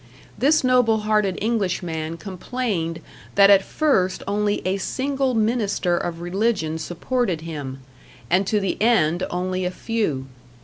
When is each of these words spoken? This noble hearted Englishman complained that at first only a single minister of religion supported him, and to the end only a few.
This 0.35 0.63
noble 0.63 1.01
hearted 1.01 1.37
Englishman 1.39 2.17
complained 2.17 3.01
that 3.35 3.51
at 3.51 3.61
first 3.63 4.23
only 4.27 4.59
a 4.65 4.77
single 4.77 5.35
minister 5.35 5.95
of 5.95 6.21
religion 6.21 6.79
supported 6.79 7.41
him, 7.41 7.81
and 8.27 8.47
to 8.47 8.59
the 8.59 8.81
end 8.81 9.21
only 9.29 9.63
a 9.63 9.69
few. 9.69 10.25